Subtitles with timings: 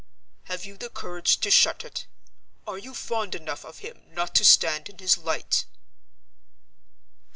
[0.45, 2.07] Have you the courage to shut it?
[2.65, 5.65] Are you fond enough of him not to stand in his light?"